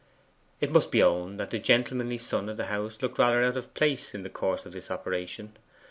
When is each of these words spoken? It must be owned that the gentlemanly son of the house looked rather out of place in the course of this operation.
It 0.59 0.71
must 0.71 0.89
be 0.89 1.03
owned 1.03 1.39
that 1.39 1.51
the 1.51 1.59
gentlemanly 1.59 2.17
son 2.17 2.49
of 2.49 2.57
the 2.57 2.65
house 2.73 2.99
looked 3.03 3.19
rather 3.19 3.43
out 3.43 3.55
of 3.55 3.75
place 3.75 4.15
in 4.15 4.23
the 4.23 4.31
course 4.31 4.65
of 4.65 4.71
this 4.73 4.89
operation. 4.89 5.55